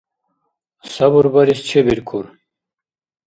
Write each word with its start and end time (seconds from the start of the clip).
Сабурбарес 0.93 1.59
чебиркур. 1.67 2.25